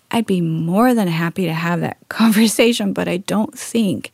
[0.10, 4.12] I'd be more than happy to have that conversation, but I don't think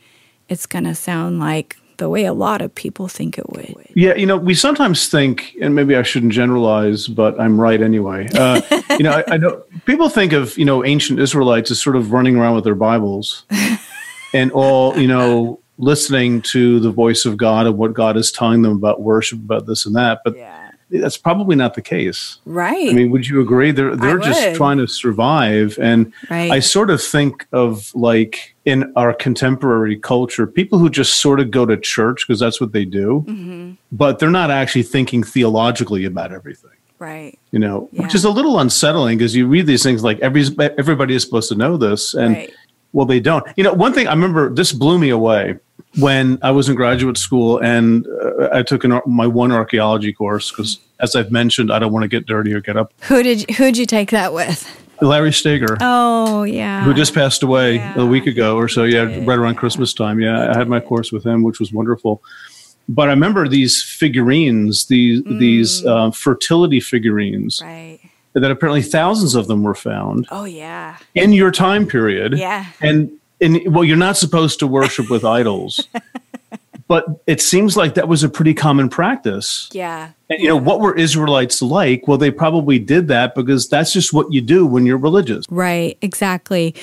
[0.49, 3.75] it's going to sound like the way a lot of people think it would.
[3.93, 8.27] Yeah, you know, we sometimes think, and maybe I shouldn't generalize, but I'm right anyway.
[8.33, 11.95] Uh, you know, I, I, know people think of you know ancient Israelites as sort
[11.95, 13.45] of running around with their Bibles
[14.33, 18.63] and all you know listening to the voice of God and what God is telling
[18.63, 20.35] them about worship, about this and that, but.
[20.35, 22.39] Yeah that's probably not the case.
[22.45, 22.89] Right.
[22.89, 23.71] I mean, would you agree?
[23.71, 25.77] They're they're just trying to survive.
[25.79, 26.51] And right.
[26.51, 31.51] I sort of think of like in our contemporary culture, people who just sort of
[31.51, 33.71] go to church because that's what they do, mm-hmm.
[33.91, 36.71] but they're not actually thinking theologically about everything.
[36.97, 37.39] Right.
[37.51, 38.03] You know, yeah.
[38.03, 40.43] which is a little unsettling because you read these things like every
[40.77, 42.53] everybody is supposed to know this and right.
[42.91, 43.45] Well, they don't.
[43.55, 45.59] You know, one thing I remember this blew me away
[45.97, 50.51] when I was in graduate school and uh, I took an, my one archaeology course
[50.51, 52.93] because, as I've mentioned, I don't want to get dirty or get up.
[53.03, 54.67] Who did who'd you take that with?
[55.01, 55.77] Larry Stager.
[55.79, 57.99] Oh yeah, who just passed away Yeah.
[58.01, 58.83] a week ago or so.
[58.83, 60.19] Yeah, right around Christmas time.
[60.19, 62.21] Yeah, I had my course with him, which was wonderful.
[62.89, 67.99] But I remember these figurines, these these uh, fertility figurines, right.
[68.33, 72.37] that apparently thousands of them were found Oh yeah, in your time period.
[72.37, 72.65] Yeah.
[72.81, 73.09] and
[73.41, 75.87] and well, you're not supposed to worship with idols,
[76.87, 79.69] but it seems like that was a pretty common practice.
[79.71, 80.11] yeah.
[80.29, 82.07] And, you know, what were Israelites like?
[82.07, 85.45] Well, they probably did that because that's just what you do when you're religious.
[85.49, 86.75] Right, exactly.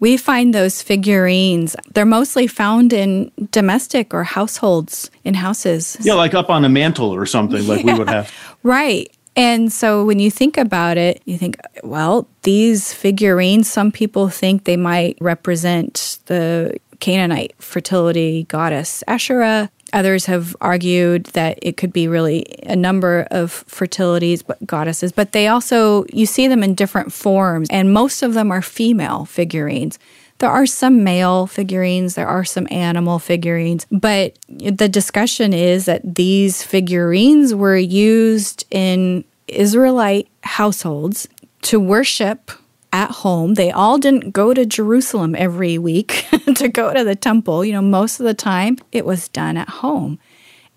[0.00, 1.76] We find those figurines.
[1.94, 5.96] They're mostly found in domestic or households, in houses.
[6.00, 8.32] Yeah, like up on a mantle or something, like we would have.
[8.62, 9.14] Right.
[9.36, 14.64] And so when you think about it, you think, well, these figurines, some people think
[14.64, 19.70] they might represent the Canaanite fertility goddess Asherah.
[19.92, 25.32] Others have argued that it could be really a number of fertilities but goddesses, but
[25.32, 29.98] they also you see them in different forms and most of them are female figurines.
[30.38, 36.16] There are some male figurines, there are some animal figurines, but the discussion is that
[36.16, 41.28] these figurines were used in Israelite households
[41.62, 42.50] to worship
[42.92, 43.54] at home.
[43.54, 47.64] They all didn't go to Jerusalem every week to go to the temple.
[47.64, 50.18] You know, most of the time it was done at home.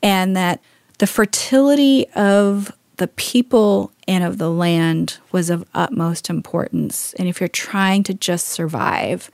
[0.01, 0.61] And that
[0.97, 7.13] the fertility of the people and of the land was of utmost importance.
[7.19, 9.29] And if you're trying to just survive,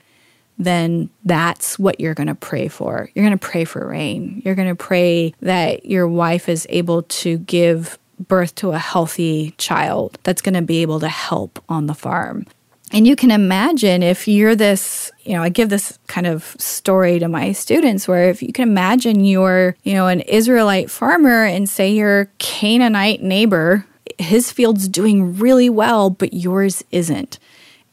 [0.58, 3.10] then that's what you're going to pray for.
[3.14, 4.42] You're going to pray for rain.
[4.44, 9.54] You're going to pray that your wife is able to give birth to a healthy
[9.58, 12.46] child that's going to be able to help on the farm.
[12.92, 17.18] And you can imagine if you're this, you know, I give this kind of story
[17.18, 21.68] to my students where if you can imagine you're, you know, an Israelite farmer and
[21.68, 23.84] say your Canaanite neighbor,
[24.18, 27.40] his field's doing really well, but yours isn't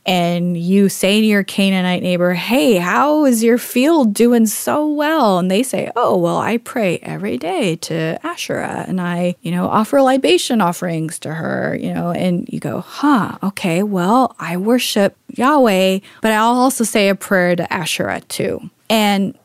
[0.06, 5.38] and you say to your Canaanite neighbor, Hey, how is your field doing so well?
[5.38, 9.68] And they say, Oh, well, I pray every day to Asherah and I, you know,
[9.68, 15.16] offer libation offerings to her, you know, and you go, Huh, okay, well, I worship
[15.30, 18.70] Yahweh, but I'll also say a prayer to Asherah too.
[18.90, 19.38] And,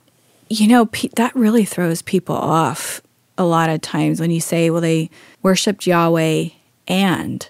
[0.49, 3.03] you know, that really throws people off
[3.37, 5.11] a lot of times when you say, Well, they
[5.43, 6.49] worshiped Yahweh
[6.89, 7.49] and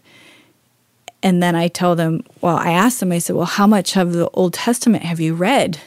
[1.23, 4.13] and then I tell them, well, I asked them, I said, well, how much of
[4.13, 5.79] the Old Testament have you read?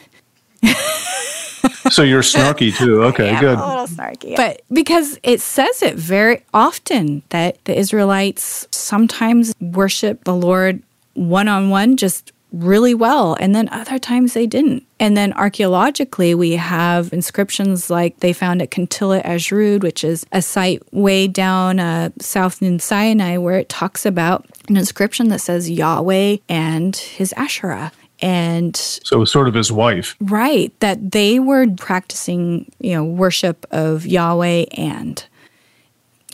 [1.90, 3.02] So you're snarky too.
[3.04, 3.58] Okay, Yeah, good.
[3.58, 4.36] A little snarky.
[4.36, 10.82] But because it says it very often that the Israelites sometimes worship the Lord
[11.14, 14.84] one on one just really well, and then other times they didn't.
[14.98, 20.42] And then archaeologically, we have inscriptions like they found at Kuntillet Ajrud, which is a
[20.42, 25.70] site way down uh, south in Sinai, where it talks about an inscription that says
[25.70, 27.92] Yahweh and his Asherah.
[28.22, 30.14] And So sort of his wife.
[30.20, 35.24] Right, that they were practicing, you know, worship of Yahweh and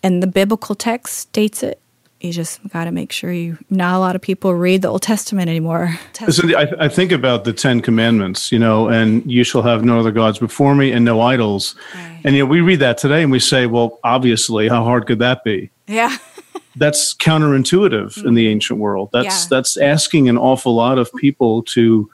[0.02, 1.80] and the biblical text states it.
[2.20, 3.58] You just got to make sure you.
[3.68, 5.98] Not a lot of people read the Old Testament anymore.
[6.30, 10.00] So I, I think about the Ten Commandments, you know, and you shall have no
[10.00, 11.74] other gods before me and no idols.
[11.94, 12.20] Right.
[12.24, 15.18] And you know, we read that today and we say, well, obviously, how hard could
[15.18, 15.70] that be?
[15.86, 16.16] Yeah,
[16.76, 19.10] That's counterintuitive in the ancient world.
[19.12, 19.48] That's Yeah.
[19.50, 22.10] that's asking an awful lot of people to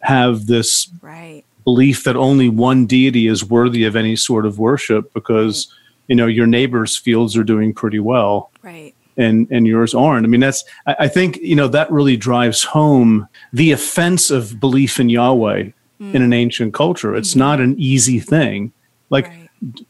[0.00, 1.42] have this right.
[1.64, 5.72] belief that only one deity is worthy of any sort of worship because
[6.08, 8.94] you know your neighbor's fields are doing pretty well Right.
[9.20, 10.24] And and yours aren't.
[10.24, 14.58] I mean, that's I, I think you know that really drives home the offense of
[14.58, 16.16] belief in Yahweh hmm.
[16.16, 17.14] in an ancient culture.
[17.14, 18.72] It's not an easy thing.
[19.10, 19.48] Like, Right.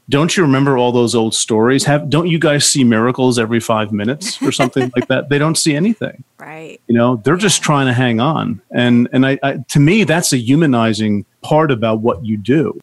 [0.08, 1.84] don't you remember all those old stories?
[1.84, 5.28] Have don't you guys see miracles every five minutes or something like that?
[5.28, 6.24] They don't see anything.
[6.40, 6.80] Right.
[6.88, 8.62] You know, they're just trying to hang on.
[8.74, 12.80] And and I, I to me, that's a humanizing part about what you do.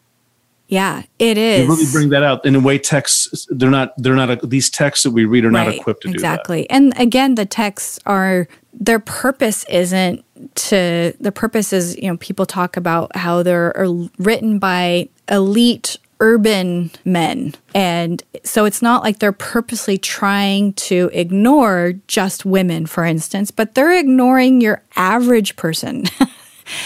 [0.68, 1.66] Yeah, it is.
[1.66, 2.78] You really bring that out in a way.
[2.78, 6.14] Texts they're not they're not these texts that we read are not equipped to do
[6.14, 6.70] exactly.
[6.70, 10.24] And again, the texts are their purpose isn't
[10.56, 13.74] to the purpose is you know people talk about how they're
[14.20, 21.94] written by elite urban men and so it's not like they're purposely trying to ignore
[22.08, 26.04] just women for instance but they're ignoring your average person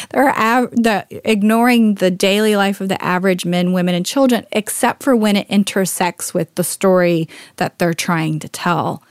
[0.09, 5.03] they're av- the, ignoring the daily life of the average men, women, and children, except
[5.03, 7.27] for when it intersects with the story
[7.57, 9.03] that they're trying to tell.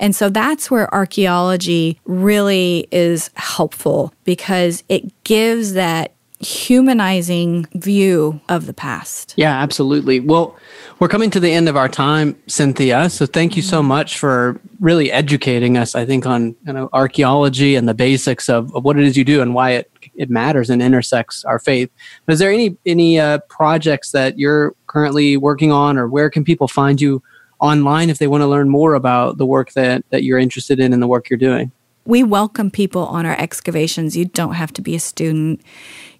[0.00, 8.66] And so that's where archaeology really is helpful because it gives that humanizing view of
[8.66, 9.34] the past.
[9.36, 10.20] Yeah, absolutely.
[10.20, 10.56] Well,
[10.98, 13.08] we're coming to the end of our time, Cynthia.
[13.08, 13.88] So thank you so mm-hmm.
[13.88, 18.74] much for really educating us, I think, on you know, archaeology and the basics of,
[18.74, 21.90] of what it is you do and why it, it matters and intersects our faith.
[22.26, 26.44] But is there any, any uh, projects that you're currently working on or where can
[26.44, 27.22] people find you
[27.60, 30.92] online if they want to learn more about the work that, that you're interested in
[30.92, 31.72] and the work you're doing?
[32.06, 34.16] We welcome people on our excavations.
[34.16, 35.62] You don't have to be a student.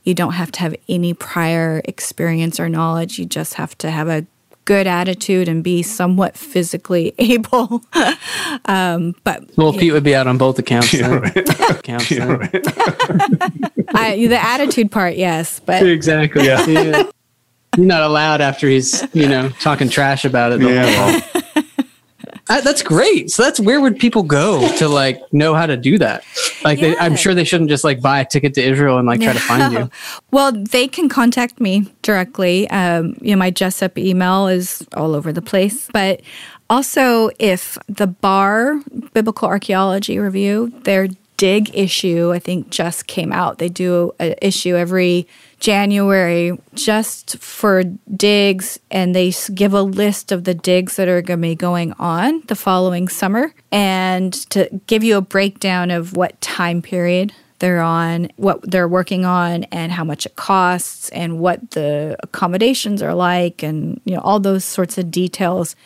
[0.03, 3.18] You don't have to have any prior experience or knowledge.
[3.18, 4.26] You just have to have a
[4.65, 7.83] good attitude and be somewhat physically able.
[8.67, 10.93] um, but well, Pete would be out on both accounts.
[10.95, 11.71] Yeah, right.
[11.71, 12.51] accounts yeah, right.
[13.95, 16.45] I, the attitude part, yes, but exactly.
[16.47, 16.65] Yeah.
[16.67, 17.11] yeah.
[17.77, 20.61] You're not allowed after he's you know talking trash about it.
[20.62, 21.21] yeah.
[22.49, 23.30] Uh, that's great.
[23.30, 26.24] So that's where would people go to like know how to do that?
[26.62, 26.90] Like, yeah.
[26.90, 29.32] they, I'm sure they shouldn't just like buy a ticket to Israel and like try
[29.32, 29.90] to find you.
[30.30, 32.68] Well, they can contact me directly.
[32.70, 36.22] Um, you know, my Jessup email is all over the place, but
[36.68, 38.80] also if the Bar
[39.12, 43.59] Biblical Archaeology Review, their dig issue, I think just came out.
[43.59, 45.26] They do an issue every
[45.65, 47.85] January just for
[48.15, 51.95] digs, and they give a list of the digs that are going to be going
[51.95, 57.81] on the following summer and to give you a breakdown of what time period they're
[57.81, 63.15] on, what they're working on, and how much it costs, and what the accommodations are
[63.15, 65.77] like, and you know all those sorts of details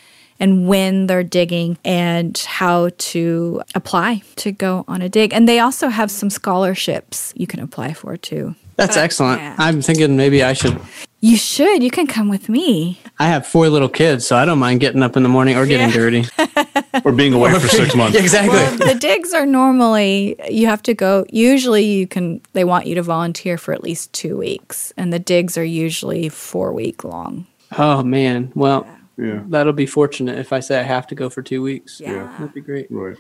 [0.41, 5.33] and when they're digging and how to apply to go on a dig.
[5.33, 8.57] And they also have some scholarships you can apply for too.
[8.79, 9.41] That's but, excellent.
[9.41, 9.57] Yeah.
[9.59, 10.81] I'm thinking maybe I should.
[11.21, 11.83] You should.
[11.83, 13.01] You can come with me.
[13.19, 15.67] I have four little kids, so I don't mind getting up in the morning or
[15.67, 15.95] getting yeah.
[15.95, 16.25] dirty.
[17.05, 18.17] or being away for six months.
[18.17, 18.57] exactly.
[18.57, 22.95] Well, the digs are normally, you have to go, usually you can, they want you
[22.95, 27.49] to volunteer for at least two weeks, and the digs are usually four week long.
[27.77, 28.53] Oh, man.
[28.55, 29.27] Well, yeah.
[29.27, 29.43] yeah.
[29.49, 32.01] That'll be fortunate if I say I have to go for two weeks.
[32.01, 32.33] Yeah.
[32.39, 32.87] That'd be great.
[32.91, 33.17] Right.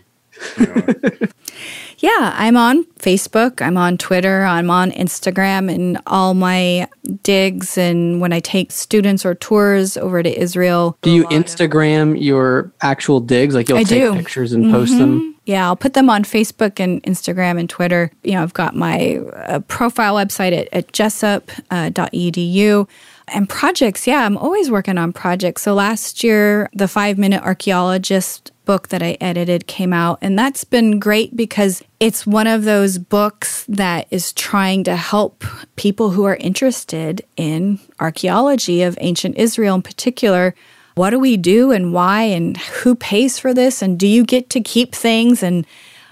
[1.98, 6.88] yeah, I'm on Facebook, I'm on Twitter, I'm on Instagram, and all my
[7.22, 7.76] digs.
[7.76, 13.20] And when I take students or tours over to Israel, do you Instagram your actual
[13.20, 13.54] digs?
[13.54, 14.14] Like you'll I take do.
[14.14, 14.74] pictures and mm-hmm.
[14.74, 15.34] post them?
[15.44, 18.12] Yeah, I'll put them on Facebook and Instagram and Twitter.
[18.22, 22.82] You know, I've got my uh, profile website at, at jessup.edu.
[22.82, 22.84] Uh,
[23.32, 25.62] and projects, yeah, I'm always working on projects.
[25.62, 30.64] So last year, the Five Minute Archaeologist book that I edited came out, and that's
[30.64, 35.44] been great because it's one of those books that is trying to help
[35.76, 40.54] people who are interested in archaeology of ancient Israel in particular.
[40.96, 44.50] What do we do and why, and who pays for this, and do you get
[44.50, 45.42] to keep things?
[45.42, 45.66] And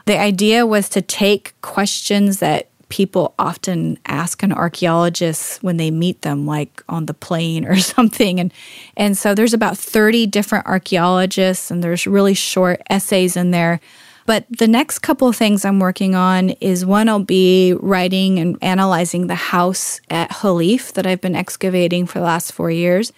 [0.06, 6.22] the idea was to take questions that people often ask an archaeologist when they meet
[6.22, 8.40] them like on the plane or something.
[8.40, 8.52] And
[8.96, 13.80] and so there's about 30 different archaeologists and there's really short essays in there.
[14.24, 18.58] But the next couple of things I'm working on is one I'll be writing and
[18.60, 23.12] analyzing the house at Halif that I've been excavating for the last 4 years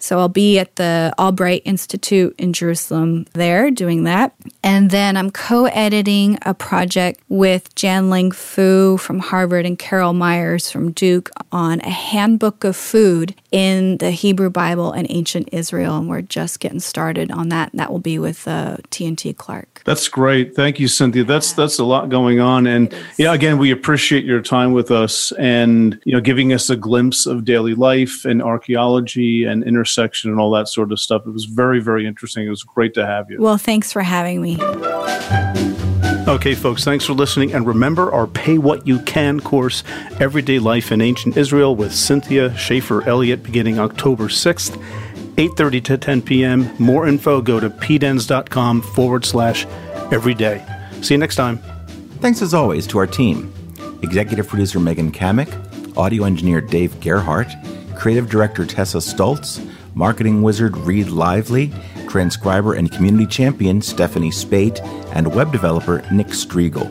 [0.00, 4.34] so I'll be at the Albright Institute in Jerusalem there doing that.
[4.62, 10.70] And then I'm co editing a project with Janling Fu from Harvard and Carol Meyers
[10.70, 15.96] from Duke on a handbook of food in the Hebrew Bible and ancient Israel.
[15.96, 17.70] And we're just getting started on that.
[17.74, 19.82] That will be with uh, T&T Clark.
[19.84, 20.54] That's great.
[20.54, 21.24] Thank you, Cynthia.
[21.24, 22.66] That's that's a lot going on.
[22.66, 26.76] And yeah, again, we appreciate your time with us and you know giving us a
[26.76, 31.26] glimpse of daily life and archaeology and inter intersection and all that sort of stuff.
[31.26, 32.46] It was very, very interesting.
[32.46, 33.40] It was great to have you.
[33.40, 34.58] Well, thanks for having me.
[36.28, 37.52] Okay, folks, thanks for listening.
[37.52, 39.82] And remember our Pay What You Can course,
[40.20, 44.80] Everyday Life in Ancient Israel with Cynthia Shafer-Elliott, beginning October 6th,
[45.36, 46.70] 8.30 to 10 p.m.
[46.78, 49.66] More info, go to peteenns.com forward slash
[50.12, 50.64] everyday.
[51.00, 51.58] See you next time.
[52.20, 53.52] Thanks as always to our team.
[54.02, 57.48] Executive producer Megan Cammack, audio engineer Dave Gerhart,
[57.96, 61.72] creative director Tessa Stoltz, marketing wizard Reed Lively,
[62.08, 64.80] transcriber and community champion Stephanie Spate,
[65.14, 66.88] and web developer Nick Striegel.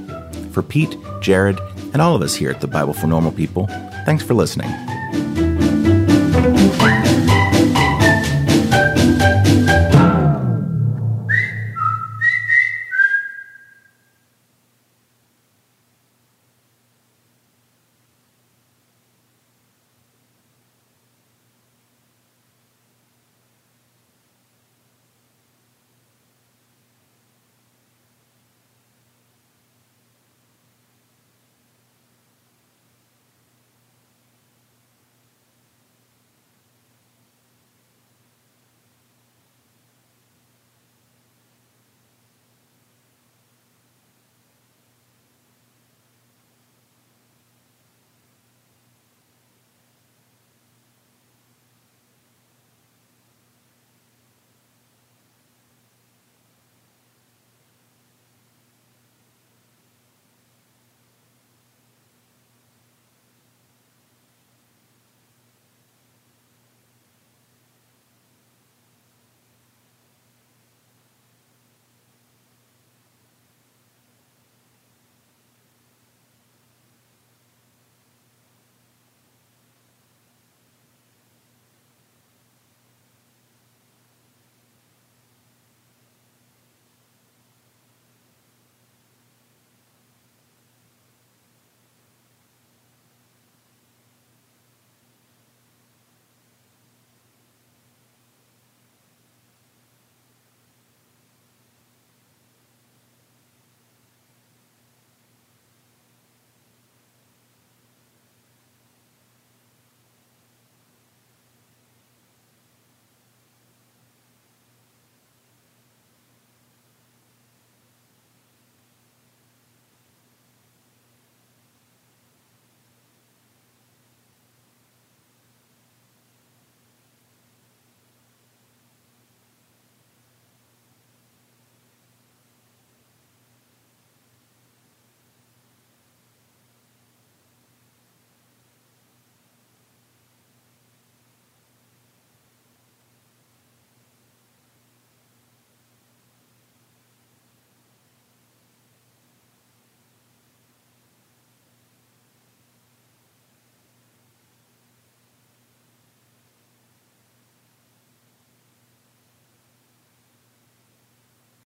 [0.51, 1.59] For Pete, Jared,
[1.93, 3.67] and all of us here at the Bible for Normal People,
[4.05, 4.69] thanks for listening.